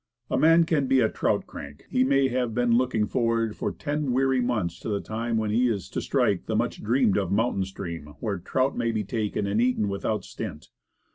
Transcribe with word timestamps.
A 0.31 0.37
man 0.39 0.65
may 0.71 0.79
be 0.79 0.99
a 0.99 1.09
trout 1.09 1.45
crank, 1.45 1.85
he 1.91 2.03
may 2.03 2.27
have 2.29 2.55
been 2.55 2.75
looking 2.75 3.05
forward 3.05 3.55
for 3.55 3.71
ten 3.71 4.11
weary 4.13 4.41
months 4.41 4.79
to 4.79 4.89
the 4.89 4.99
time 4.99 5.37
when 5.37 5.51
he 5.51 5.67
is 5.69 5.87
to 5.89 6.01
strike 6.01 6.47
the 6.47 6.55
much 6.55 6.81
dreamed 6.83 7.17
of 7.17 7.31
mountain 7.31 7.65
stream, 7.65 8.15
where 8.19 8.39
trout 8.39 8.75
may 8.75 8.91
be 8.91 9.03
taken 9.03 9.45
and 9.45 9.61
eaten 9.61 9.87
without 9.89 10.25
stint. 10.25 10.69